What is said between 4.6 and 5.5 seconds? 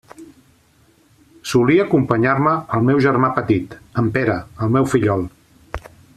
el meu fillol.